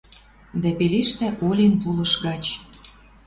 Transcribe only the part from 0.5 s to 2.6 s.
Дӓ пелештӓ олен пулыш гач: